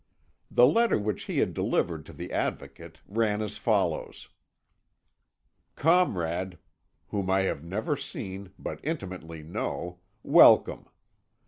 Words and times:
The 0.49 0.65
letter 0.65 0.97
which 0.97 1.25
he 1.25 1.37
had 1.37 1.53
delivered 1.53 2.07
to 2.07 2.13
the 2.13 2.31
Advocate 2.33 3.01
ran 3.05 3.39
as 3.39 3.59
follows: 3.59 4.29
"Comrade, 5.75 6.57
whom 7.09 7.29
I 7.29 7.41
have 7.41 7.63
never 7.63 7.95
seen, 7.95 8.51
but 8.57 8.79
intimately 8.83 9.43
know, 9.43 9.99
Welcome. 10.23 10.87